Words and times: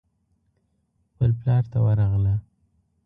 خپل 1.09 1.31
پلار 1.39 1.63
ته 1.71 1.77
ورغله. 1.85 2.35